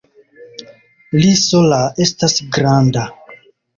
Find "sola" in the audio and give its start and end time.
1.43-1.81